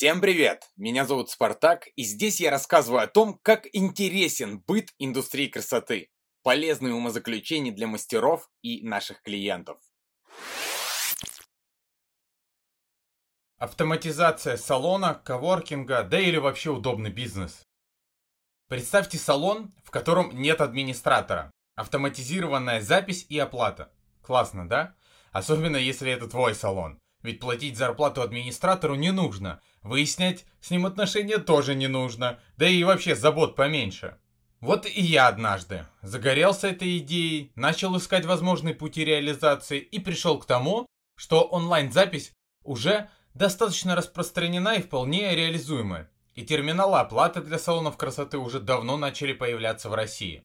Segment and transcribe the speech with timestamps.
[0.00, 0.70] Всем привет!
[0.78, 6.08] Меня зовут Спартак, и здесь я рассказываю о том, как интересен быт индустрии красоты,
[6.42, 9.78] полезные умозаключения для мастеров и наших клиентов.
[13.58, 17.62] Автоматизация салона, коворкинга, да или вообще удобный бизнес.
[18.68, 21.50] Представьте салон, в котором нет администратора.
[21.74, 23.92] Автоматизированная запись и оплата.
[24.22, 24.96] Классно, да?
[25.30, 26.98] Особенно если это твой салон.
[27.22, 29.60] Ведь платить зарплату администратору не нужно.
[29.82, 32.40] Выяснять с ним отношения тоже не нужно.
[32.56, 34.18] Да и вообще забот поменьше.
[34.60, 40.44] Вот и я однажды загорелся этой идеей, начал искать возможные пути реализации и пришел к
[40.44, 46.08] тому, что онлайн-запись уже достаточно распространена и вполне реализуема.
[46.34, 50.42] И терминалы оплаты для салонов красоты уже давно начали появляться в России.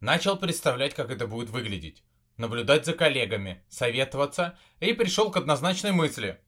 [0.00, 2.04] Начал представлять, как это будет выглядеть
[2.38, 6.40] наблюдать за коллегами, советоваться и пришел к однозначной мысли.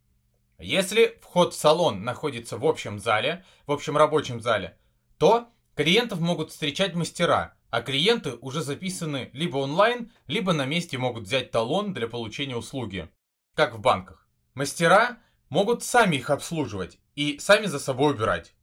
[0.59, 4.79] Если вход в салон находится в общем зале, в общем рабочем зале,
[5.19, 11.25] то клиентов могут встречать мастера, а клиенты уже записаны либо онлайн, либо на месте могут
[11.25, 13.11] взять талон для получения услуги,
[13.55, 14.29] как в банках.
[14.55, 15.19] Мастера
[15.49, 18.55] могут сами их обслуживать и сами за собой убирать.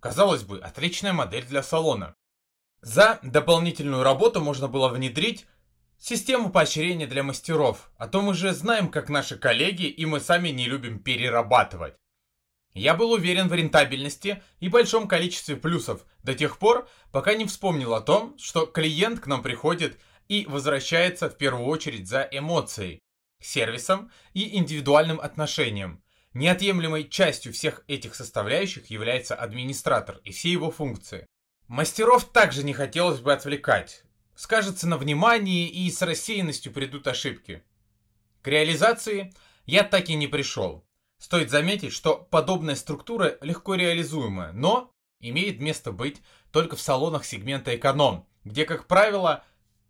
[0.00, 2.14] Казалось бы, отличная модель для салона.
[2.80, 5.46] За дополнительную работу можно было внедрить
[6.04, 10.48] Систему поощрения для мастеров, а то мы же знаем, как наши коллеги, и мы сами
[10.48, 11.94] не любим перерабатывать.
[12.74, 17.94] Я был уверен в рентабельности и большом количестве плюсов до тех пор, пока не вспомнил
[17.94, 22.98] о том, что клиент к нам приходит и возвращается в первую очередь за эмоцией,
[23.40, 26.02] сервисом и индивидуальным отношением.
[26.34, 31.28] Неотъемлемой частью всех этих составляющих является администратор и все его функции.
[31.68, 34.02] Мастеров также не хотелось бы отвлекать
[34.42, 37.62] скажется на внимании и с рассеянностью придут ошибки.
[38.42, 39.32] К реализации
[39.66, 40.84] я так и не пришел.
[41.18, 47.76] Стоит заметить, что подобная структура легко реализуемая, но имеет место быть только в салонах сегмента
[47.76, 49.44] эконом, где, как правило,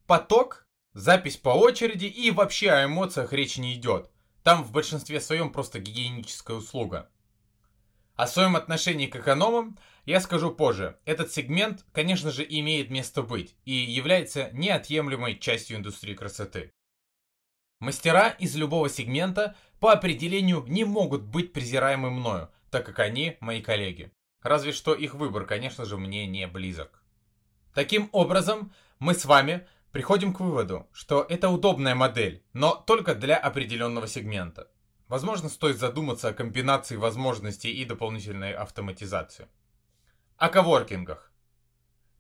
[0.07, 4.11] поток, запись по очереди и вообще о эмоциях речи не идет.
[4.43, 7.09] Там в большинстве своем просто гигиеническая услуга.
[8.15, 10.99] О своем отношении к экономам я скажу позже.
[11.07, 16.73] Этот сегмент, конечно же, имеет место быть и является неотъемлемой частью индустрии красоты.
[17.81, 23.63] Мастера из любого сегмента по определению не могут быть презираемы мною, так как они мои
[23.63, 24.13] коллеги.
[24.43, 27.03] Разве что их выбор, конечно же, мне не близок.
[27.75, 33.37] Таким образом, мы с вами приходим к выводу, что это удобная модель, но только для
[33.37, 34.69] определенного сегмента.
[35.09, 39.49] Возможно, стоит задуматься о комбинации возможностей и дополнительной автоматизации.
[40.37, 41.31] О коворкингах.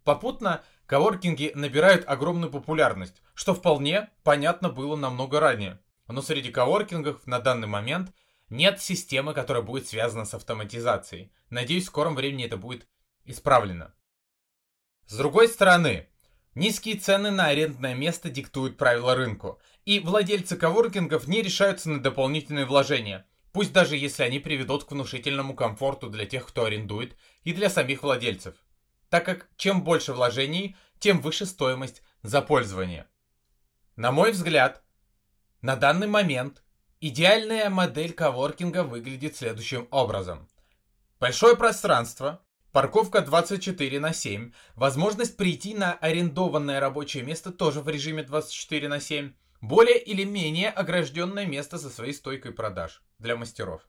[0.04, 5.80] Попутно коворкинги набирают огромную популярность, что вполне понятно было намного ранее.
[6.08, 8.12] Но среди коворкингов на данный момент
[8.50, 11.32] нет системы, которая будет связана с автоматизацией.
[11.48, 12.86] Надеюсь, в скором времени это будет
[13.24, 13.94] исправлено.
[15.06, 16.08] С другой стороны,
[16.54, 22.66] Низкие цены на арендное место диктуют правила рынку, и владельцы коворкингов не решаются на дополнительные
[22.66, 27.70] вложения, пусть даже если они приведут к внушительному комфорту для тех, кто арендует, и для
[27.70, 28.54] самих владельцев,
[29.08, 33.06] так как чем больше вложений, тем выше стоимость за пользование.
[33.96, 34.82] На мой взгляд,
[35.62, 36.62] на данный момент
[37.00, 40.48] идеальная модель коворкинга выглядит следующим образом.
[41.18, 44.50] Большое пространство, Парковка 24 на 7.
[44.76, 49.34] Возможность прийти на арендованное рабочее место тоже в режиме 24 на 7.
[49.60, 53.82] Более или менее огражденное место со своей стойкой продаж для мастеров.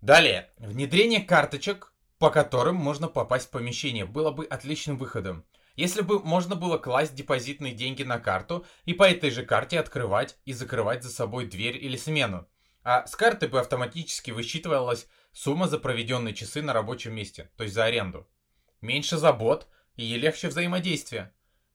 [0.00, 0.52] Далее.
[0.58, 5.44] Внедрение карточек, по которым можно попасть в помещение, было бы отличным выходом.
[5.74, 10.38] Если бы можно было класть депозитные деньги на карту и по этой же карте открывать
[10.44, 12.46] и закрывать за собой дверь или смену.
[12.82, 17.74] А с карты бы автоматически высчитывалась сумма за проведенные часы на рабочем месте, то есть
[17.74, 18.28] за аренду.
[18.80, 21.32] Меньше забот и легче взаимодействие.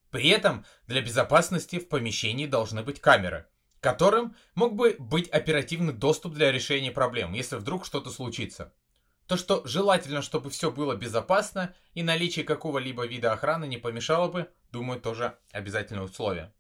[0.10, 3.48] При этом для безопасности в помещении должны быть камеры,
[3.80, 8.74] которым мог бы быть оперативный доступ для решения проблем, если вдруг что-то случится.
[9.28, 14.50] То, что желательно, чтобы все было безопасно и наличие какого-либо вида охраны не помешало бы,
[14.72, 16.54] думаю, тоже обязательное условие.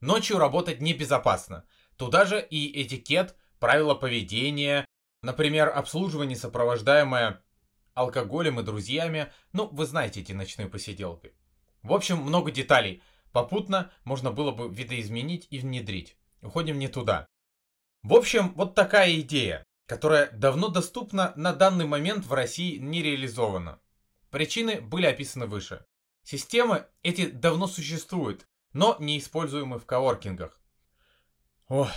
[0.00, 1.64] Ночью работать небезопасно.
[1.96, 4.86] Туда же и этикет, правила поведения,
[5.26, 7.42] Например, обслуживание, сопровождаемое
[7.94, 9.32] алкоголем и друзьями.
[9.52, 11.34] Ну, вы знаете эти ночные посиделки.
[11.82, 13.02] В общем, много деталей.
[13.32, 16.16] Попутно можно было бы видоизменить и внедрить.
[16.42, 17.26] Уходим не туда.
[18.04, 23.80] В общем, вот такая идея, которая давно доступна, на данный момент в России не реализована.
[24.30, 25.84] Причины были описаны выше.
[26.22, 30.60] Системы эти давно существуют, но не используемы в коворкингах.
[31.66, 31.90] Ох,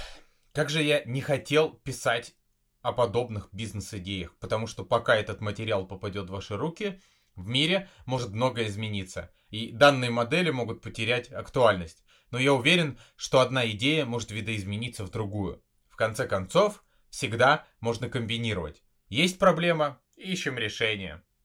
[0.59, 2.35] как же я не хотел писать
[2.81, 6.99] о подобных бизнес-идеях, потому что пока этот материал попадет в ваши руки,
[7.37, 12.03] в мире может многое измениться, и данные модели могут потерять актуальность.
[12.29, 15.63] Но я уверен, что одна идея может видоизмениться в другую.
[15.87, 18.83] В конце концов, всегда можно комбинировать.
[19.07, 21.23] Есть проблема, ищем решение.